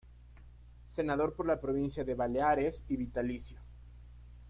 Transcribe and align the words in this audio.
Senador 0.87 1.35
por 1.35 1.45
la 1.45 1.61
provincia 1.61 2.03
de 2.03 2.15
Baleares 2.15 2.83
y 2.89 2.97
vitalicio. 2.97 3.59